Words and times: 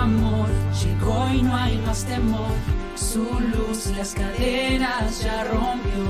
amor 0.00 0.48
llegó 0.82 1.28
y 1.32 1.42
no 1.42 1.54
hay 1.54 1.76
más 1.78 2.04
temor. 2.04 2.50
Su 2.94 3.22
luz 3.22 3.92
las 3.96 4.14
cadenas 4.14 5.22
ya 5.22 5.44
rompió. 5.44 6.04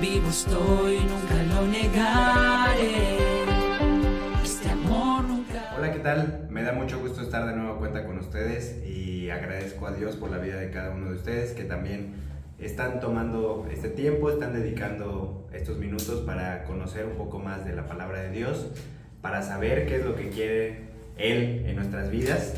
Vivo 0.00 0.28
estoy, 0.28 0.98
nunca 1.00 1.42
lo 1.54 1.66
negaré. 1.66 3.18
Este 4.42 4.70
amor 4.70 5.24
nunca. 5.24 5.74
Hola, 5.76 5.92
¿qué 5.92 5.98
tal? 5.98 6.46
Me 6.50 6.62
da 6.62 6.72
mucho 6.72 7.00
gusto 7.00 7.22
estar 7.22 7.46
de 7.46 7.56
nuevo 7.56 7.78
cuenta 7.78 8.06
con 8.06 8.18
ustedes 8.18 8.84
y 8.86 9.30
agradezco 9.30 9.86
a 9.86 9.92
Dios 9.92 10.14
por 10.14 10.30
la 10.30 10.38
vida 10.38 10.56
de 10.56 10.70
cada 10.70 10.90
uno 10.90 11.08
de 11.08 11.16
ustedes 11.16 11.52
que 11.52 11.64
también 11.64 12.14
están 12.60 13.00
tomando 13.00 13.66
este 13.72 13.88
tiempo, 13.88 14.30
están 14.30 14.52
dedicando 14.52 15.48
estos 15.52 15.78
minutos 15.78 16.20
para 16.20 16.62
conocer 16.64 17.06
un 17.06 17.16
poco 17.16 17.40
más 17.40 17.64
de 17.64 17.74
la 17.74 17.86
palabra 17.86 18.20
de 18.20 18.30
Dios, 18.30 18.66
para 19.20 19.42
saber 19.42 19.86
qué 19.86 19.96
es 19.96 20.04
lo 20.04 20.14
que 20.14 20.28
quiere 20.28 20.84
Él 21.16 21.64
en 21.66 21.76
nuestras 21.76 22.10
vidas, 22.10 22.54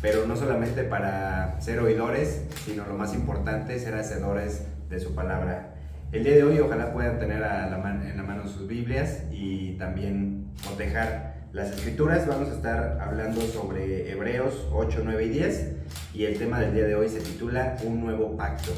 pero 0.00 0.26
no 0.26 0.36
solamente 0.36 0.84
para 0.84 1.60
ser 1.60 1.80
oidores, 1.80 2.44
sino 2.64 2.86
lo 2.86 2.94
más 2.94 3.14
importante, 3.14 3.78
ser 3.78 3.94
hacedores 3.94 4.64
de 4.88 5.00
su 5.00 5.14
palabra. 5.14 5.74
El 6.12 6.24
día 6.24 6.36
de 6.36 6.44
hoy 6.44 6.58
ojalá 6.60 6.92
puedan 6.92 7.18
tener 7.18 7.42
a 7.42 7.68
la 7.68 7.76
en 7.76 8.16
la 8.16 8.22
mano 8.22 8.46
sus 8.46 8.66
Biblias 8.66 9.24
y 9.30 9.72
también 9.72 10.46
cotejar 10.66 11.34
las 11.52 11.70
escrituras. 11.70 12.26
Vamos 12.26 12.48
a 12.48 12.54
estar 12.54 12.98
hablando 13.00 13.40
sobre 13.42 14.10
Hebreos 14.10 14.68
8, 14.72 15.02
9 15.04 15.24
y 15.24 15.28
10 15.30 15.72
y 16.14 16.24
el 16.24 16.38
tema 16.38 16.60
del 16.60 16.74
día 16.74 16.84
de 16.84 16.94
hoy 16.94 17.08
se 17.08 17.20
titula 17.20 17.76
Un 17.84 18.00
nuevo 18.00 18.36
pacto. 18.36 18.72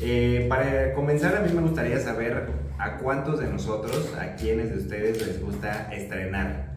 Eh, 0.00 0.44
para 0.48 0.92
comenzar, 0.92 1.36
a 1.36 1.40
mí 1.40 1.50
me 1.54 1.62
gustaría 1.62 1.98
saber 2.00 2.50
a 2.78 2.98
cuántos 2.98 3.40
de 3.40 3.46
nosotros, 3.46 4.14
a 4.20 4.34
quiénes 4.34 4.70
de 4.70 4.76
ustedes 4.76 5.26
les 5.26 5.40
gusta 5.40 5.90
estrenar. 5.92 6.76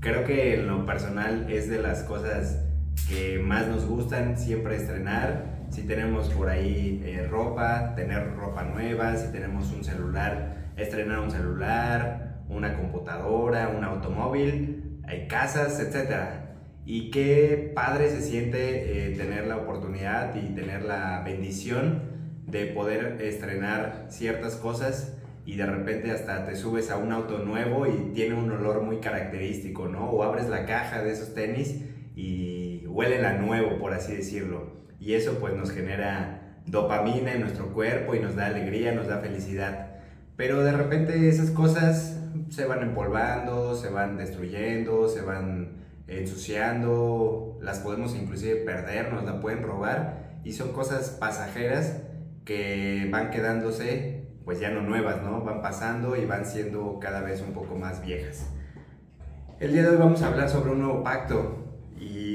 Creo 0.00 0.24
que 0.24 0.54
en 0.54 0.68
lo 0.68 0.86
personal 0.86 1.46
es 1.50 1.68
de 1.68 1.82
las 1.82 2.02
cosas 2.04 2.60
que 3.08 3.38
más 3.38 3.66
nos 3.68 3.86
gustan 3.86 4.38
siempre 4.38 4.76
estrenar. 4.76 5.56
Si 5.70 5.82
tenemos 5.82 6.28
por 6.30 6.48
ahí 6.48 7.02
eh, 7.04 7.26
ropa, 7.28 7.94
tener 7.94 8.34
ropa 8.34 8.64
nueva, 8.64 9.16
si 9.16 9.32
tenemos 9.32 9.72
un 9.72 9.84
celular, 9.84 10.70
estrenar 10.76 11.20
un 11.20 11.30
celular, 11.30 12.42
una 12.48 12.76
computadora, 12.76 13.68
un 13.76 13.84
automóvil, 13.84 15.00
hay 15.06 15.26
casas, 15.28 15.80
etc. 15.80 16.44
Y 16.84 17.10
qué 17.10 17.72
padre 17.74 18.10
se 18.10 18.22
siente 18.22 19.08
eh, 19.08 19.16
tener 19.16 19.46
la 19.46 19.56
oportunidad 19.56 20.34
y 20.36 20.54
tener 20.54 20.82
la 20.82 21.22
bendición 21.24 22.16
de 22.46 22.66
poder 22.66 23.20
estrenar 23.20 24.06
ciertas 24.08 24.56
cosas 24.56 25.16
y 25.44 25.56
de 25.56 25.66
repente 25.66 26.10
hasta 26.10 26.44
te 26.44 26.56
subes 26.56 26.90
a 26.90 26.96
un 26.96 27.12
auto 27.12 27.38
nuevo 27.38 27.86
y 27.86 28.12
tiene 28.12 28.34
un 28.34 28.50
olor 28.50 28.82
muy 28.82 28.98
característico, 28.98 29.88
¿no? 29.88 30.10
O 30.10 30.22
abres 30.22 30.48
la 30.48 30.64
caja 30.66 31.02
de 31.02 31.12
esos 31.12 31.34
tenis 31.34 31.84
y 32.16 32.55
huele 32.96 33.24
a 33.26 33.34
nuevo, 33.34 33.78
por 33.78 33.92
así 33.92 34.16
decirlo. 34.16 34.72
Y 34.98 35.12
eso 35.12 35.38
pues 35.38 35.54
nos 35.54 35.70
genera 35.70 36.62
dopamina 36.64 37.34
en 37.34 37.42
nuestro 37.42 37.74
cuerpo 37.74 38.14
y 38.14 38.20
nos 38.20 38.34
da 38.34 38.46
alegría, 38.46 38.92
nos 38.92 39.06
da 39.06 39.18
felicidad. 39.18 39.90
Pero 40.36 40.64
de 40.64 40.72
repente 40.72 41.28
esas 41.28 41.50
cosas 41.50 42.18
se 42.48 42.64
van 42.64 42.82
empolvando, 42.82 43.74
se 43.74 43.90
van 43.90 44.16
destruyendo, 44.16 45.08
se 45.08 45.20
van 45.20 45.84
ensuciando, 46.08 47.58
las 47.60 47.80
podemos 47.80 48.14
inclusive 48.14 48.56
perder, 48.56 49.12
nos 49.12 49.24
la 49.24 49.40
pueden 49.40 49.62
robar 49.62 50.40
y 50.42 50.52
son 50.52 50.72
cosas 50.72 51.10
pasajeras 51.10 52.02
que 52.46 53.08
van 53.10 53.30
quedándose 53.30 54.24
pues 54.46 54.58
ya 54.58 54.70
no 54.70 54.80
nuevas, 54.80 55.22
¿no? 55.22 55.42
Van 55.42 55.60
pasando 55.60 56.16
y 56.16 56.24
van 56.24 56.46
siendo 56.46 56.98
cada 56.98 57.20
vez 57.20 57.42
un 57.42 57.52
poco 57.52 57.74
más 57.74 58.02
viejas. 58.02 58.48
El 59.60 59.72
día 59.72 59.82
de 59.82 59.88
hoy 59.88 59.96
vamos 59.96 60.22
a 60.22 60.28
hablar 60.28 60.48
sobre 60.48 60.70
un 60.70 60.80
nuevo 60.80 61.02
pacto 61.02 61.66
y 61.98 62.25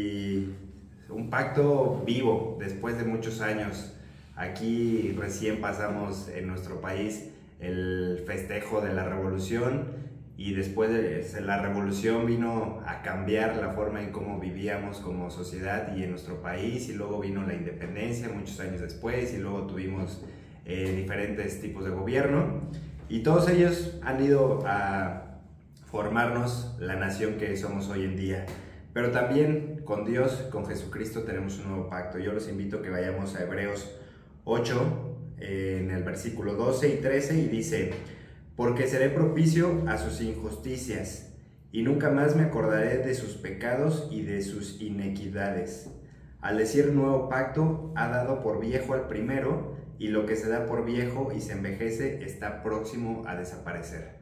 un 1.32 1.38
pacto 1.38 2.04
vivo 2.06 2.58
después 2.60 2.98
de 2.98 3.06
muchos 3.06 3.40
años. 3.40 3.94
Aquí 4.36 5.16
recién 5.18 5.62
pasamos 5.62 6.28
en 6.28 6.46
nuestro 6.46 6.82
país 6.82 7.30
el 7.62 8.22
festejo 8.28 8.82
de 8.82 8.94
la 8.94 9.08
revolución 9.08 9.94
y 10.36 10.54
después 10.54 10.92
de 10.92 11.40
la 11.40 11.62
revolución 11.62 12.26
vino 12.26 12.82
a 12.86 13.02
cambiar 13.02 13.56
la 13.56 13.70
forma 13.70 14.04
en 14.04 14.12
cómo 14.12 14.42
vivíamos 14.42 14.98
como 14.98 15.32
sociedad 15.32 15.96
y 15.96 16.04
en 16.04 16.10
nuestro 16.10 16.42
país 16.42 16.90
y 16.90 16.96
luego 16.96 17.22
vino 17.22 17.48
la 17.48 17.54
independencia 17.54 18.28
muchos 18.28 18.60
años 18.60 18.82
después 18.82 19.34
y 19.34 19.38
luego 19.38 19.68
tuvimos 19.68 20.22
eh, 20.66 20.94
diferentes 20.98 21.62
tipos 21.62 21.86
de 21.86 21.92
gobierno 21.92 22.64
y 23.08 23.24
todos 23.24 23.48
ellos 23.48 23.98
han 24.04 24.22
ido 24.22 24.66
a 24.66 25.40
formarnos 25.90 26.76
la 26.82 26.98
nación 26.98 27.36
que 27.36 27.56
somos 27.56 27.88
hoy 27.88 28.04
en 28.04 28.18
día. 28.18 28.46
Pero 28.94 29.12
también 29.12 29.82
con 29.86 30.06
Dios, 30.06 30.48
con 30.52 30.66
Jesucristo 30.66 31.24
tenemos 31.24 31.60
un 31.60 31.70
nuevo 31.70 31.90
pacto. 31.90 32.20
Yo 32.20 32.34
los 32.34 32.50
invito 32.50 32.78
a 32.78 32.82
que 32.82 32.90
vayamos 32.90 33.36
a 33.36 33.44
Hebreos 33.44 33.90
8 34.44 35.18
eh, 35.40 35.80
en 35.82 35.92
el 35.92 36.04
versículo 36.04 36.56
12 36.56 36.96
y 36.96 36.98
13 36.98 37.40
y 37.40 37.48
dice, 37.48 37.94
porque 38.56 38.88
seré 38.88 39.10
propicio 39.10 39.84
a 39.88 39.98
sus 39.98 40.22
injusticias, 40.22 41.34
y 41.72 41.84
nunca 41.84 42.10
más 42.10 42.36
me 42.36 42.44
acordaré 42.44 42.98
de 42.98 43.16
sus 43.16 43.36
pecados 43.36 44.10
y 44.12 44.24
de 44.24 44.42
sus 44.42 44.82
inequidades. 44.82 45.90
Al 46.42 46.58
decir 46.58 46.92
nuevo 46.92 47.30
pacto, 47.30 47.94
ha 47.96 48.10
dado 48.10 48.42
por 48.42 48.60
viejo 48.60 48.94
al 48.94 49.08
primero, 49.08 49.78
y 49.98 50.08
lo 50.08 50.26
que 50.26 50.36
se 50.36 50.50
da 50.50 50.66
por 50.66 50.84
viejo 50.84 51.32
y 51.32 51.42
se 51.42 51.54
envejece 51.54 52.24
está 52.26 52.64
próximo 52.64 53.24
a 53.28 53.36
desaparecer. 53.36 54.21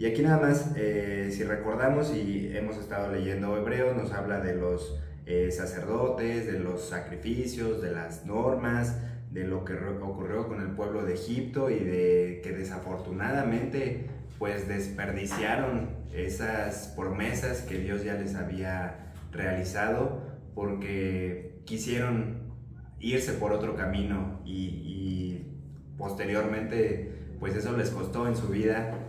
Y 0.00 0.06
aquí 0.06 0.22
nada 0.22 0.40
más, 0.40 0.72
eh, 0.76 1.28
si 1.30 1.44
recordamos 1.44 2.10
y 2.16 2.56
hemos 2.56 2.78
estado 2.78 3.12
leyendo 3.12 3.54
Hebreo, 3.58 3.92
nos 3.92 4.12
habla 4.12 4.40
de 4.40 4.54
los 4.54 4.98
eh, 5.26 5.50
sacerdotes, 5.50 6.46
de 6.46 6.58
los 6.58 6.88
sacrificios, 6.88 7.82
de 7.82 7.90
las 7.90 8.24
normas, 8.24 8.96
de 9.30 9.46
lo 9.46 9.62
que 9.62 9.74
ocurrió 9.74 10.48
con 10.48 10.62
el 10.62 10.68
pueblo 10.68 11.04
de 11.04 11.12
Egipto 11.12 11.68
y 11.68 11.80
de 11.80 12.40
que 12.42 12.52
desafortunadamente 12.52 14.06
pues 14.38 14.66
desperdiciaron 14.68 15.90
esas 16.14 16.94
promesas 16.96 17.60
que 17.60 17.76
Dios 17.76 18.02
ya 18.02 18.14
les 18.14 18.36
había 18.36 19.12
realizado 19.32 20.22
porque 20.54 21.60
quisieron 21.66 22.54
irse 23.00 23.34
por 23.34 23.52
otro 23.52 23.76
camino 23.76 24.40
y, 24.46 25.44
posteriormente 25.98 27.34
pues 27.38 27.54
eso 27.54 27.76
les 27.76 27.90
costó 27.90 28.26
en 28.26 28.34
su 28.34 28.48
vida 28.48 28.99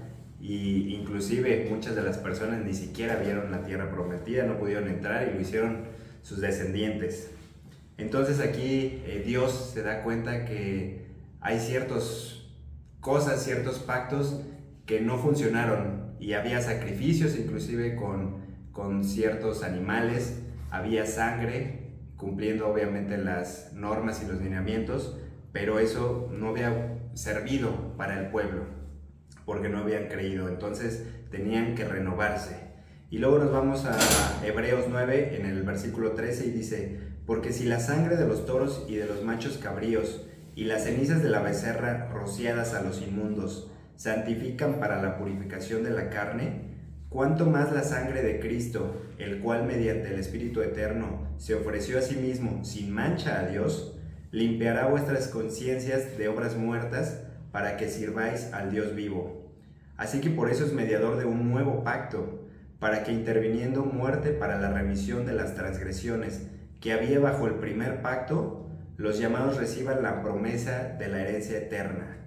y 0.41 0.95
inclusive 0.95 1.67
muchas 1.69 1.95
de 1.95 2.01
las 2.01 2.17
personas 2.17 2.65
ni 2.65 2.73
siquiera 2.73 3.17
vieron 3.17 3.51
la 3.51 3.61
tierra 3.61 3.91
prometida, 3.91 4.45
no 4.45 4.57
pudieron 4.57 4.89
entrar 4.89 5.27
y 5.29 5.35
lo 5.35 5.39
hicieron 5.39 5.83
sus 6.23 6.41
descendientes. 6.41 7.29
Entonces 7.97 8.39
aquí 8.39 9.03
eh, 9.05 9.21
Dios 9.23 9.71
se 9.73 9.83
da 9.83 10.01
cuenta 10.01 10.45
que 10.45 11.05
hay 11.41 11.59
ciertas 11.59 12.47
cosas, 12.99 13.43
ciertos 13.43 13.79
pactos 13.79 14.41
que 14.87 15.01
no 15.01 15.19
funcionaron. 15.19 16.15
Y 16.19 16.33
había 16.33 16.61
sacrificios 16.61 17.37
inclusive 17.37 17.95
con, 17.95 18.37
con 18.71 19.03
ciertos 19.03 19.63
animales, 19.63 20.39
había 20.71 21.05
sangre, 21.05 21.97
cumpliendo 22.15 22.67
obviamente 22.67 23.17
las 23.17 23.73
normas 23.73 24.23
y 24.23 24.27
los 24.27 24.41
lineamientos, 24.41 25.17
pero 25.51 25.79
eso 25.79 26.29
no 26.31 26.49
había 26.49 26.97
servido 27.13 27.95
para 27.97 28.19
el 28.19 28.31
pueblo 28.31 28.80
porque 29.51 29.67
no 29.67 29.79
habían 29.79 30.07
creído, 30.07 30.47
entonces 30.47 31.03
tenían 31.29 31.75
que 31.75 31.83
renovarse. 31.83 32.55
Y 33.09 33.17
luego 33.17 33.37
nos 33.37 33.51
vamos 33.51 33.83
a 33.83 33.97
Hebreos 34.45 34.85
9 34.89 35.35
en 35.35 35.45
el 35.45 35.63
versículo 35.63 36.13
13 36.13 36.45
y 36.45 36.51
dice, 36.51 36.99
porque 37.25 37.51
si 37.51 37.65
la 37.65 37.81
sangre 37.81 38.15
de 38.15 38.25
los 38.25 38.45
toros 38.45 38.85
y 38.87 38.95
de 38.95 39.07
los 39.07 39.25
machos 39.25 39.57
cabríos 39.57 40.25
y 40.55 40.63
las 40.63 40.85
cenizas 40.85 41.21
de 41.21 41.27
la 41.27 41.41
becerra 41.41 42.07
rociadas 42.13 42.73
a 42.73 42.81
los 42.81 43.01
inmundos 43.01 43.69
santifican 43.97 44.79
para 44.79 45.01
la 45.01 45.17
purificación 45.17 45.83
de 45.83 45.89
la 45.89 46.09
carne, 46.09 46.77
cuánto 47.09 47.45
más 47.45 47.73
la 47.73 47.83
sangre 47.83 48.21
de 48.21 48.39
Cristo, 48.39 49.01
el 49.17 49.41
cual 49.41 49.65
mediante 49.65 50.13
el 50.13 50.19
Espíritu 50.21 50.61
Eterno 50.61 51.27
se 51.35 51.55
ofreció 51.55 51.99
a 51.99 52.03
sí 52.03 52.15
mismo 52.15 52.63
sin 52.63 52.93
mancha 52.93 53.41
a 53.41 53.47
Dios, 53.47 53.99
limpiará 54.31 54.87
vuestras 54.87 55.27
conciencias 55.27 56.17
de 56.17 56.29
obras 56.29 56.55
muertas 56.55 57.23
para 57.51 57.75
que 57.75 57.89
sirváis 57.89 58.53
al 58.53 58.71
Dios 58.71 58.95
vivo. 58.95 59.40
Así 60.01 60.19
que 60.19 60.31
por 60.31 60.49
eso 60.49 60.65
es 60.65 60.73
mediador 60.73 61.19
de 61.19 61.25
un 61.25 61.51
nuevo 61.51 61.83
pacto, 61.83 62.47
para 62.79 63.03
que 63.03 63.11
interviniendo 63.11 63.85
muerte 63.85 64.31
para 64.31 64.59
la 64.59 64.73
remisión 64.73 65.27
de 65.27 65.33
las 65.33 65.53
transgresiones, 65.53 66.47
que 66.79 66.91
había 66.91 67.19
bajo 67.19 67.45
el 67.45 67.53
primer 67.53 68.01
pacto, 68.01 68.65
los 68.97 69.19
llamados 69.19 69.57
reciban 69.57 70.01
la 70.01 70.23
promesa 70.23 70.95
de 70.97 71.07
la 71.07 71.21
herencia 71.21 71.55
eterna. 71.55 72.17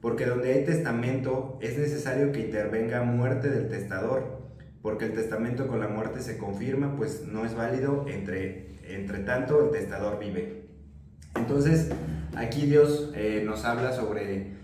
Porque 0.00 0.26
donde 0.26 0.52
hay 0.52 0.64
testamento 0.64 1.56
es 1.62 1.78
necesario 1.78 2.32
que 2.32 2.40
intervenga 2.40 3.04
muerte 3.04 3.48
del 3.48 3.68
testador, 3.68 4.50
porque 4.82 5.04
el 5.04 5.12
testamento 5.12 5.68
con 5.68 5.78
la 5.78 5.86
muerte 5.86 6.22
se 6.22 6.36
confirma, 6.36 6.96
pues 6.96 7.28
no 7.28 7.44
es 7.44 7.54
válido, 7.54 8.06
entre, 8.08 8.74
entre 8.92 9.20
tanto 9.20 9.66
el 9.66 9.70
testador 9.70 10.18
vive. 10.18 10.64
Entonces, 11.36 11.92
aquí 12.34 12.66
Dios 12.66 13.12
eh, 13.14 13.44
nos 13.46 13.64
habla 13.64 13.92
sobre 13.92 14.58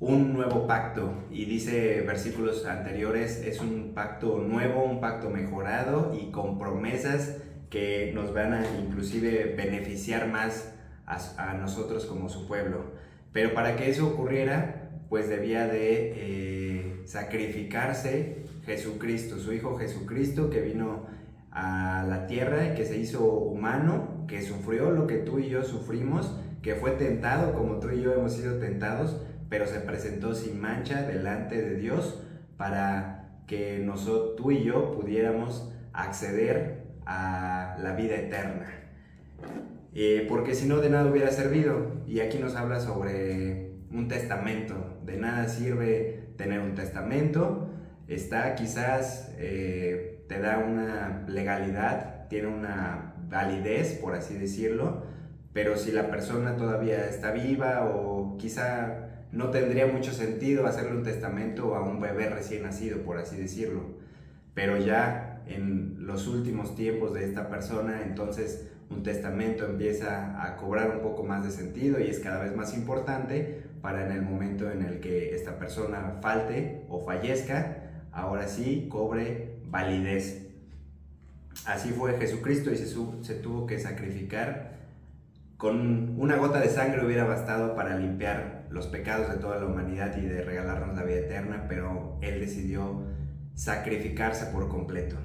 un 0.00 0.32
nuevo 0.32 0.66
pacto 0.66 1.24
y 1.30 1.44
dice 1.44 2.02
versículos 2.02 2.66
anteriores, 2.66 3.42
es 3.44 3.60
un 3.60 3.94
pacto 3.94 4.38
nuevo, 4.38 4.84
un 4.84 5.00
pacto 5.00 5.28
mejorado 5.30 6.16
y 6.18 6.30
con 6.30 6.58
promesas 6.58 7.38
que 7.68 8.12
nos 8.14 8.32
van 8.32 8.54
a 8.54 8.64
inclusive 8.78 9.54
beneficiar 9.56 10.28
más 10.28 10.72
a, 11.06 11.54
nosotros 11.54 12.06
como 12.06 12.28
su 12.28 12.46
pueblo. 12.46 12.92
Pero 13.32 13.54
para 13.54 13.76
que 13.76 13.90
eso 13.90 14.06
ocurriera, 14.06 14.90
pues 15.08 15.28
debía 15.28 15.66
de 15.66 16.12
eh, 16.16 17.02
sacrificarse 17.04 18.44
Jesucristo, 18.66 19.38
su 19.38 19.52
Hijo 19.52 19.76
Jesucristo, 19.76 20.50
que 20.50 20.60
vino 20.60 21.06
a 21.50 22.04
la 22.08 22.26
tierra 22.26 22.66
y 22.66 22.74
que 22.74 22.84
se 22.84 22.98
hizo 22.98 23.24
humano, 23.24 24.26
que 24.28 24.42
sufrió 24.42 24.90
lo 24.90 25.06
que 25.06 25.16
tú 25.16 25.38
y 25.38 25.48
yo 25.48 25.64
sufrimos, 25.64 26.36
que 26.62 26.74
fue 26.74 26.92
tentado 26.92 27.54
como 27.54 27.80
tú 27.80 27.90
y 27.90 28.02
yo 28.02 28.12
hemos 28.12 28.34
sido 28.34 28.58
tentados, 28.58 29.22
pero 29.48 29.66
se 29.66 29.80
presentó 29.80 30.34
sin 30.34 30.60
mancha 30.60 31.02
delante 31.02 31.60
de 31.60 31.76
Dios 31.76 32.22
para 32.56 33.40
que 33.46 33.78
nosotros, 33.78 34.36
tú 34.36 34.50
y 34.50 34.62
yo 34.62 34.92
pudiéramos 34.92 35.72
acceder 35.92 36.84
a 37.06 37.76
la 37.82 37.94
vida 37.94 38.16
eterna. 38.16 38.68
Eh, 39.94 40.26
porque 40.28 40.54
si 40.54 40.68
no, 40.68 40.78
de 40.78 40.90
nada 40.90 41.10
hubiera 41.10 41.30
servido. 41.30 42.02
Y 42.06 42.20
aquí 42.20 42.38
nos 42.38 42.54
habla 42.56 42.80
sobre 42.80 43.72
un 43.90 44.06
testamento. 44.06 45.00
De 45.04 45.16
nada 45.16 45.48
sirve 45.48 46.28
tener 46.36 46.60
un 46.60 46.74
testamento. 46.74 47.70
Está 48.06 48.54
quizás, 48.54 49.34
eh, 49.38 50.24
te 50.28 50.40
da 50.40 50.58
una 50.58 51.24
legalidad, 51.26 52.28
tiene 52.28 52.48
una 52.48 53.14
validez, 53.28 53.94
por 53.94 54.14
así 54.14 54.34
decirlo. 54.34 55.02
Pero 55.52 55.76
si 55.76 55.90
la 55.90 56.10
persona 56.10 56.56
todavía 56.56 57.06
está 57.06 57.32
viva 57.32 57.86
o 57.86 58.36
quizá 58.36 59.07
no 59.32 59.50
tendría 59.50 59.86
mucho 59.86 60.12
sentido 60.12 60.66
hacerle 60.66 60.96
un 60.96 61.02
testamento 61.02 61.74
a 61.74 61.82
un 61.82 62.00
bebé 62.00 62.28
recién 62.30 62.62
nacido, 62.62 63.02
por 63.02 63.18
así 63.18 63.36
decirlo. 63.36 63.82
Pero 64.54 64.76
ya 64.78 65.42
en 65.46 66.06
los 66.06 66.26
últimos 66.26 66.74
tiempos 66.74 67.14
de 67.14 67.24
esta 67.24 67.48
persona, 67.48 68.02
entonces 68.02 68.68
un 68.90 69.02
testamento 69.02 69.66
empieza 69.66 70.42
a 70.42 70.56
cobrar 70.56 70.90
un 70.90 71.02
poco 71.02 71.22
más 71.22 71.44
de 71.44 71.50
sentido 71.50 72.00
y 72.00 72.04
es 72.04 72.20
cada 72.20 72.42
vez 72.42 72.56
más 72.56 72.74
importante 72.74 73.62
para 73.82 74.06
en 74.06 74.12
el 74.12 74.22
momento 74.22 74.70
en 74.70 74.82
el 74.82 75.00
que 75.00 75.34
esta 75.34 75.58
persona 75.58 76.18
falte 76.22 76.84
o 76.88 77.04
fallezca, 77.04 78.02
ahora 78.12 78.48
sí 78.48 78.88
cobre 78.90 79.58
validez. 79.66 80.46
Así 81.66 81.90
fue 81.90 82.16
Jesucristo 82.18 82.70
y 82.72 82.76
se, 82.76 82.86
se 82.86 83.34
tuvo 83.34 83.66
que 83.66 83.78
sacrificar 83.78 84.78
con 85.58 86.14
una 86.18 86.36
gota 86.36 86.60
de 86.60 86.68
sangre 86.68 87.04
hubiera 87.04 87.24
bastado 87.24 87.74
para 87.74 87.98
limpiar 87.98 88.57
los 88.70 88.86
pecados 88.86 89.30
de 89.30 89.36
toda 89.36 89.58
la 89.58 89.66
humanidad 89.66 90.16
y 90.16 90.26
de 90.26 90.42
regalarnos 90.42 90.96
la 90.96 91.04
vida 91.04 91.18
eterna, 91.18 91.66
pero 91.68 92.18
Él 92.22 92.40
decidió 92.40 93.04
sacrificarse 93.54 94.46
por 94.46 94.68
completo. 94.68 95.16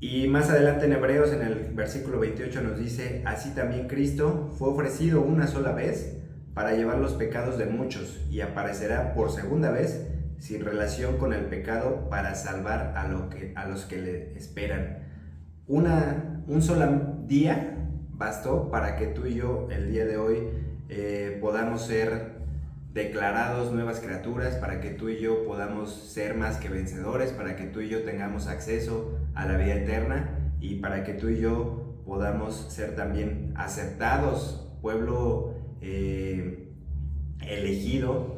Y 0.00 0.26
más 0.26 0.50
adelante 0.50 0.86
en 0.86 0.94
Hebreos, 0.94 1.32
en 1.32 1.42
el 1.42 1.72
versículo 1.74 2.18
28, 2.18 2.60
nos 2.62 2.78
dice, 2.78 3.22
así 3.24 3.50
también 3.50 3.86
Cristo 3.86 4.52
fue 4.58 4.70
ofrecido 4.70 5.20
una 5.22 5.46
sola 5.46 5.72
vez 5.72 6.18
para 6.54 6.74
llevar 6.74 6.98
los 6.98 7.12
pecados 7.12 7.56
de 7.56 7.66
muchos 7.66 8.20
y 8.28 8.40
aparecerá 8.40 9.14
por 9.14 9.30
segunda 9.30 9.70
vez 9.70 10.08
sin 10.38 10.64
relación 10.64 11.18
con 11.18 11.32
el 11.32 11.44
pecado 11.44 12.08
para 12.10 12.34
salvar 12.34 12.94
a, 12.96 13.06
lo 13.06 13.30
que, 13.30 13.52
a 13.54 13.68
los 13.68 13.84
que 13.84 13.98
le 13.98 14.36
esperan. 14.36 15.08
Una, 15.68 16.42
un 16.48 16.62
solo 16.62 16.84
día 17.26 17.78
bastó 18.10 18.70
para 18.70 18.96
que 18.96 19.06
tú 19.06 19.26
y 19.26 19.34
yo 19.34 19.68
el 19.70 19.92
día 19.92 20.04
de 20.04 20.16
hoy 20.16 20.48
eh, 20.88 21.38
podamos 21.40 21.86
ser 21.86 22.42
declarados 22.92 23.72
nuevas 23.72 24.00
criaturas, 24.00 24.56
para 24.56 24.80
que 24.80 24.90
tú 24.90 25.08
y 25.08 25.18
yo 25.18 25.44
podamos 25.44 25.92
ser 25.92 26.36
más 26.36 26.58
que 26.58 26.68
vencedores, 26.68 27.32
para 27.32 27.56
que 27.56 27.64
tú 27.64 27.80
y 27.80 27.88
yo 27.88 28.02
tengamos 28.02 28.48
acceso 28.48 29.18
a 29.34 29.46
la 29.46 29.56
vida 29.56 29.74
eterna 29.74 30.52
y 30.60 30.76
para 30.76 31.02
que 31.04 31.14
tú 31.14 31.28
y 31.30 31.40
yo 31.40 31.96
podamos 32.04 32.66
ser 32.68 32.94
también 32.94 33.52
aceptados, 33.56 34.68
pueblo 34.82 35.54
eh, 35.80 36.68
elegido 37.40 38.36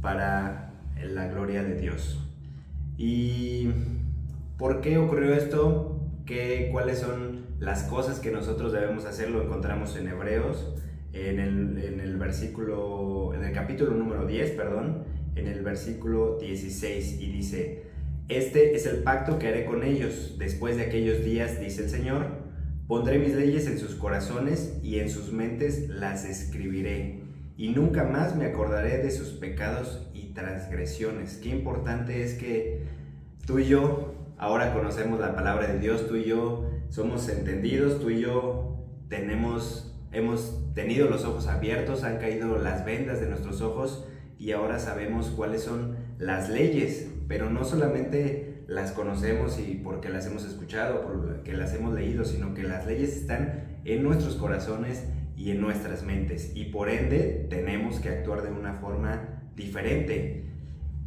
para 0.00 0.74
la 1.00 1.28
gloria 1.28 1.62
de 1.62 1.80
Dios. 1.80 2.18
¿Y 2.96 3.70
por 4.58 4.80
qué 4.80 4.98
ocurrió 4.98 5.34
esto? 5.34 6.00
¿Qué, 6.26 6.68
¿Cuáles 6.72 6.98
son 6.98 7.46
las 7.62 7.84
cosas 7.84 8.18
que 8.18 8.32
nosotros 8.32 8.72
debemos 8.72 9.04
hacer 9.04 9.30
lo 9.30 9.42
encontramos 9.42 9.96
en 9.96 10.08
Hebreos, 10.08 10.74
en 11.12 11.38
el, 11.38 12.16
versículo, 12.16 13.34
en 13.34 13.44
el 13.44 13.52
capítulo 13.52 13.92
número 13.92 14.26
10, 14.26 14.52
perdón, 14.52 15.04
en 15.34 15.46
el 15.46 15.62
versículo 15.62 16.38
16, 16.38 17.20
y 17.20 17.26
dice, 17.30 17.82
este 18.28 18.74
es 18.74 18.86
el 18.86 19.02
pacto 19.02 19.38
que 19.38 19.48
haré 19.48 19.64
con 19.64 19.82
ellos 19.82 20.36
después 20.38 20.76
de 20.76 20.84
aquellos 20.84 21.24
días, 21.24 21.60
dice 21.60 21.84
el 21.84 21.90
Señor, 21.90 22.26
pondré 22.86 23.18
mis 23.18 23.34
leyes 23.34 23.66
en 23.66 23.78
sus 23.78 23.94
corazones 23.94 24.78
y 24.82 25.00
en 25.00 25.10
sus 25.10 25.32
mentes 25.32 25.88
las 25.88 26.24
escribiré, 26.24 27.22
y 27.56 27.68
nunca 27.68 28.04
más 28.04 28.36
me 28.36 28.46
acordaré 28.46 28.98
de 28.98 29.10
sus 29.10 29.28
pecados 29.28 30.10
y 30.14 30.32
transgresiones. 30.32 31.36
Qué 31.36 31.50
importante 31.50 32.22
es 32.22 32.34
que 32.34 32.86
tú 33.46 33.58
y 33.58 33.66
yo 33.66 34.14
ahora 34.38 34.72
conocemos 34.72 35.20
la 35.20 35.34
palabra 35.34 35.68
de 35.68 35.78
Dios, 35.78 36.08
tú 36.08 36.16
y 36.16 36.24
yo 36.24 36.68
somos 36.88 37.28
entendidos, 37.28 38.00
tú 38.00 38.10
y 38.10 38.20
yo 38.20 38.84
tenemos, 39.08 39.91
hemos 40.12 40.58
tenido 40.74 41.08
los 41.08 41.24
ojos 41.24 41.46
abiertos, 41.46 42.04
han 42.04 42.18
caído 42.18 42.58
las 42.58 42.84
vendas 42.84 43.20
de 43.20 43.28
nuestros 43.28 43.60
ojos 43.60 44.06
y 44.38 44.52
ahora 44.52 44.78
sabemos 44.78 45.28
cuáles 45.30 45.62
son 45.62 45.96
las 46.18 46.48
leyes, 46.48 47.08
pero 47.28 47.50
no 47.50 47.64
solamente 47.64 48.64
las 48.66 48.92
conocemos 48.92 49.58
y 49.58 49.80
porque 49.82 50.08
las 50.08 50.26
hemos 50.26 50.44
escuchado, 50.44 51.02
porque 51.02 51.52
las 51.52 51.74
hemos 51.74 51.94
leído, 51.94 52.24
sino 52.24 52.54
que 52.54 52.62
las 52.62 52.86
leyes 52.86 53.16
están 53.16 53.80
en 53.84 54.02
nuestros 54.02 54.36
corazones 54.36 55.04
y 55.36 55.50
en 55.50 55.60
nuestras 55.60 56.02
mentes 56.02 56.52
y 56.54 56.66
por 56.66 56.88
ende 56.88 57.46
tenemos 57.50 58.00
que 58.00 58.10
actuar 58.10 58.42
de 58.42 58.50
una 58.50 58.74
forma 58.74 59.42
diferente. 59.56 60.44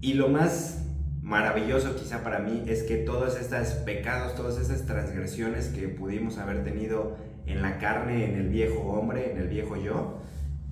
Y 0.01 0.13
lo 0.13 0.29
más 0.29 0.85
maravilloso 1.21 1.95
quizá 1.95 2.23
para 2.23 2.39
mí 2.39 2.63
es 2.67 2.83
que 2.83 2.97
todos 2.97 3.39
estos 3.39 3.69
pecados, 3.83 4.35
todas 4.35 4.59
esas 4.59 4.85
transgresiones 4.85 5.69
que 5.69 5.87
pudimos 5.87 6.37
haber 6.37 6.63
tenido 6.63 7.17
en 7.45 7.61
la 7.61 7.77
carne, 7.77 8.25
en 8.25 8.35
el 8.35 8.49
viejo 8.49 8.81
hombre, 8.81 9.31
en 9.31 9.37
el 9.37 9.47
viejo 9.47 9.77
yo, 9.77 10.21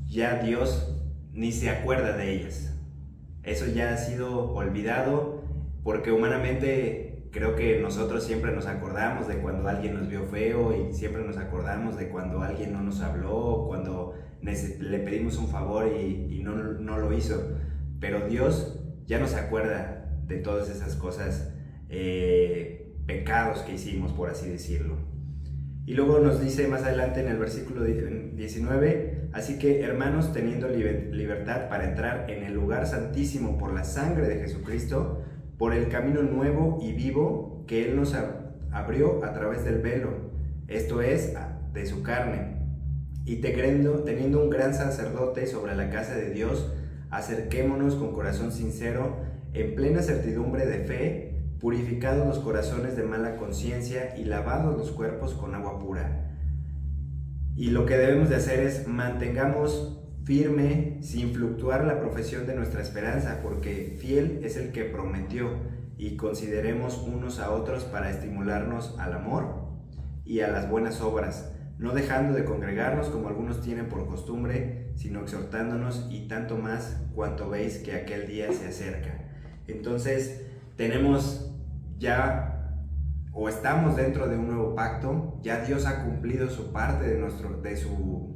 ya 0.05 0.41
Dios 0.41 0.99
ni 1.31 1.51
se 1.51 1.69
acuerda 1.69 2.15
de 2.17 2.33
ellas. 2.33 2.73
Eso 3.43 3.65
ya 3.67 3.93
ha 3.93 3.97
sido 3.97 4.53
olvidado 4.53 5.43
porque 5.83 6.11
humanamente 6.11 7.27
creo 7.31 7.55
que 7.55 7.79
nosotros 7.81 8.23
siempre 8.23 8.53
nos 8.53 8.67
acordamos 8.67 9.27
de 9.27 9.39
cuando 9.39 9.67
alguien 9.67 9.95
nos 9.95 10.07
vio 10.07 10.23
feo 10.25 10.73
y 10.75 10.93
siempre 10.93 11.23
nos 11.23 11.37
acordamos 11.37 11.97
de 11.97 12.09
cuando 12.09 12.41
alguien 12.41 12.71
no 12.71 12.81
nos 12.81 13.01
habló, 13.01 13.65
cuando 13.67 14.13
le 14.41 14.99
pedimos 14.99 15.37
un 15.37 15.47
favor 15.47 15.87
y, 15.87 16.41
no, 16.43 16.97
lo 16.97 17.13
hizo. 17.13 17.57
Pero 17.99 18.27
Dios 18.27 18.79
ya 19.05 19.19
no 19.19 19.27
se 19.27 19.37
acuerda 19.37 20.09
de 20.27 20.37
todas 20.37 20.69
esas 20.69 20.95
cosas, 20.95 21.53
eh, 21.89 22.93
pecados 23.05 23.59
que 23.59 23.73
hicimos, 23.73 24.11
por 24.13 24.29
así 24.29 24.49
decirlo. 24.49 25.12
Y 25.85 25.95
luego 25.95 26.19
nos 26.19 26.39
dice 26.39 26.67
más 26.67 26.83
adelante 26.83 27.19
en 27.19 27.27
el 27.27 27.37
versículo 27.37 27.83
19, 27.83 29.29
así 29.33 29.59
que 29.59 29.81
hermanos, 29.81 30.31
teniendo 30.31 30.69
libertad 30.69 31.67
para 31.67 31.89
entrar 31.89 32.29
en 32.29 32.43
el 32.43 32.53
lugar 32.53 32.87
santísimo 32.87 33.57
por 33.57 33.73
la 33.73 33.83
sangre 33.83 34.29
de 34.29 34.39
Jesucristo, 34.39 35.21
por 35.57 35.73
el 35.73 35.89
camino 35.89 36.21
nuevo 36.23 36.79
y 36.81 36.93
vivo 36.93 37.65
que 37.67 37.85
Él 37.85 37.97
nos 37.97 38.15
abrió 38.71 39.25
a 39.25 39.33
través 39.33 39.65
del 39.65 39.79
velo, 39.79 40.31
esto 40.69 41.01
es, 41.01 41.33
de 41.73 41.85
su 41.85 42.01
carne, 42.01 42.59
y 43.25 43.37
teniendo 43.37 44.41
un 44.41 44.49
gran 44.49 44.73
sacerdote 44.73 45.47
sobre 45.47 45.75
la 45.75 45.89
casa 45.89 46.15
de 46.15 46.29
Dios, 46.29 46.73
acerquémonos 47.09 47.95
con 47.95 48.13
corazón 48.13 48.53
sincero, 48.53 49.17
en 49.53 49.75
plena 49.75 50.01
certidumbre 50.01 50.65
de 50.65 50.79
fe, 50.79 51.32
purificados 51.63 52.27
los 52.27 52.39
corazones 52.39 52.97
de 52.97 53.03
mala 53.03 53.37
conciencia 53.37 54.17
y 54.17 54.25
lavados 54.25 54.75
los 54.75 54.91
cuerpos 54.91 55.33
con 55.33 55.55
agua 55.55 55.79
pura. 55.79 56.35
Y 57.55 57.69
lo 57.69 57.85
que 57.85 57.95
debemos 57.95 58.27
de 58.27 58.35
hacer 58.35 58.59
es 58.59 58.85
mantengamos 58.85 59.97
firme, 60.25 60.97
sin 61.01 61.33
fluctuar 61.33 61.85
la 61.85 62.01
profesión 62.01 62.45
de 62.47 62.55
nuestra 62.55 62.81
esperanza, 62.81 63.39
porque 63.41 63.95
fiel 63.97 64.41
es 64.43 64.57
el 64.57 64.73
que 64.73 64.83
prometió, 64.83 65.51
y 65.97 66.17
consideremos 66.17 66.97
unos 66.97 67.39
a 67.39 67.51
otros 67.51 67.85
para 67.85 68.09
estimularnos 68.09 68.99
al 68.99 69.13
amor 69.13 69.69
y 70.25 70.41
a 70.41 70.49
las 70.49 70.69
buenas 70.69 70.99
obras, 70.99 71.53
no 71.79 71.93
dejando 71.93 72.33
de 72.33 72.43
congregarnos 72.43 73.07
como 73.07 73.29
algunos 73.29 73.61
tienen 73.61 73.87
por 73.87 74.05
costumbre, 74.07 74.91
sino 74.95 75.21
exhortándonos 75.21 76.09
y 76.11 76.27
tanto 76.27 76.57
más 76.57 76.97
cuanto 77.15 77.49
veis 77.49 77.77
que 77.77 77.93
aquel 77.93 78.27
día 78.27 78.51
se 78.51 78.67
acerca. 78.67 79.29
Entonces, 79.69 80.41
tenemos 80.75 81.51
ya 82.03 82.49
o 83.31 83.49
estamos 83.49 83.95
dentro 83.95 84.27
de 84.27 84.37
un 84.37 84.47
nuevo 84.47 84.75
pacto, 84.75 85.39
ya 85.41 85.63
Dios 85.63 85.87
ha 85.87 86.03
cumplido 86.03 86.49
su 86.49 86.71
parte 86.71 87.05
de 87.05 87.17
nuestro 87.17 87.61
de 87.61 87.77
su, 87.77 88.35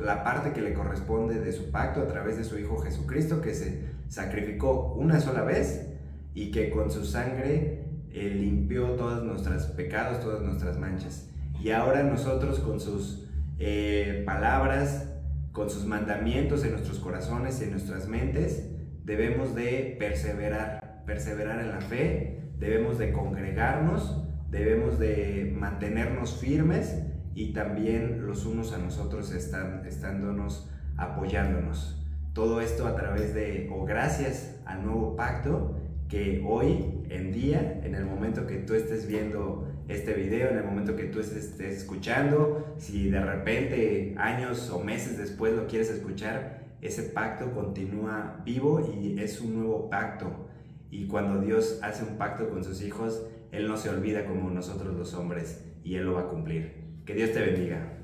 la 0.00 0.22
parte 0.22 0.52
que 0.52 0.60
le 0.60 0.74
corresponde 0.74 1.40
de 1.40 1.52
su 1.52 1.72
pacto 1.72 2.02
a 2.02 2.06
través 2.06 2.36
de 2.36 2.44
su 2.44 2.58
hijo 2.58 2.78
Jesucristo 2.78 3.40
que 3.40 3.54
se 3.54 3.88
sacrificó 4.08 4.92
una 4.94 5.20
sola 5.20 5.42
vez 5.42 5.88
y 6.34 6.50
que 6.50 6.70
con 6.70 6.90
su 6.90 7.04
sangre 7.04 7.86
eh, 8.12 8.30
limpió 8.30 8.90
todos 8.92 9.24
nuestros 9.24 9.64
pecados, 9.68 10.20
todas 10.20 10.42
nuestras 10.42 10.78
manchas. 10.78 11.30
Y 11.60 11.70
ahora 11.70 12.02
nosotros 12.02 12.60
con 12.60 12.78
sus 12.78 13.26
eh, 13.58 14.22
palabras, 14.26 15.08
con 15.52 15.70
sus 15.70 15.86
mandamientos 15.86 16.62
en 16.64 16.72
nuestros 16.72 16.98
corazones 16.98 17.60
y 17.60 17.64
en 17.64 17.72
nuestras 17.72 18.06
mentes, 18.06 18.70
debemos 19.04 19.54
de 19.54 19.96
perseverar, 19.98 21.02
perseverar 21.06 21.60
en 21.60 21.70
la 21.70 21.80
fe, 21.80 22.38
debemos 22.58 22.98
de 22.98 23.12
congregarnos, 23.12 24.24
debemos 24.50 24.98
de 24.98 25.54
mantenernos 25.56 26.38
firmes 26.38 27.02
y 27.34 27.52
también 27.52 28.26
los 28.26 28.46
unos 28.46 28.72
a 28.72 28.78
nosotros 28.78 29.32
están, 29.32 29.84
estándonos 29.86 30.70
apoyándonos. 30.96 32.04
Todo 32.32 32.60
esto 32.60 32.86
a 32.86 32.96
través 32.96 33.34
de, 33.34 33.68
o 33.72 33.84
gracias 33.84 34.60
al 34.64 34.84
nuevo 34.84 35.16
pacto, 35.16 35.76
que 36.08 36.42
hoy 36.46 37.04
en 37.10 37.32
día, 37.32 37.80
en 37.84 37.94
el 37.94 38.06
momento 38.06 38.46
que 38.46 38.56
tú 38.56 38.74
estés 38.74 39.06
viendo 39.06 39.68
este 39.88 40.14
video, 40.14 40.50
en 40.50 40.58
el 40.58 40.64
momento 40.64 40.96
que 40.96 41.04
tú 41.04 41.20
estés 41.20 41.60
escuchando, 41.60 42.74
si 42.78 43.10
de 43.10 43.20
repente 43.20 44.14
años 44.18 44.70
o 44.70 44.82
meses 44.82 45.18
después 45.18 45.54
lo 45.54 45.66
quieres 45.66 45.90
escuchar, 45.90 46.66
ese 46.80 47.02
pacto 47.02 47.52
continúa 47.52 48.40
vivo 48.44 48.80
y 48.80 49.20
es 49.20 49.40
un 49.40 49.54
nuevo 49.54 49.90
pacto. 49.90 50.47
Y 50.90 51.06
cuando 51.06 51.40
Dios 51.40 51.78
hace 51.82 52.04
un 52.04 52.16
pacto 52.16 52.48
con 52.48 52.64
sus 52.64 52.82
hijos, 52.82 53.22
Él 53.52 53.68
no 53.68 53.76
se 53.76 53.90
olvida 53.90 54.24
como 54.24 54.50
nosotros 54.50 54.96
los 54.96 55.14
hombres 55.14 55.64
y 55.84 55.96
Él 55.96 56.06
lo 56.06 56.14
va 56.14 56.22
a 56.22 56.28
cumplir. 56.28 56.74
Que 57.04 57.14
Dios 57.14 57.32
te 57.32 57.40
bendiga. 57.40 57.94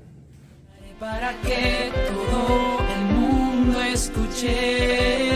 Para 0.99 1.33
que 1.41 1.91
todo 2.07 2.79
el 2.95 3.05
mundo 3.15 3.81
escuche 3.81 5.35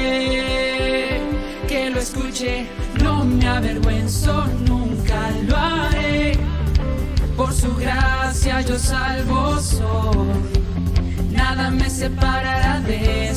que 1.69 1.89
lo 1.91 1.99
escuche, 1.99 2.65
no 3.03 3.23
me 3.23 3.47
avergüenzo, 3.47 4.47
nunca 4.67 5.29
lo 5.47 5.55
haré. 5.55 6.31
Por 7.37 7.53
su 7.53 7.75
gracia 7.75 8.61
yo 8.61 8.79
salvo 8.79 9.59
soy, 9.59 10.27
nada 11.31 11.69
me 11.69 11.87
separará 11.87 12.79
de 12.81 13.28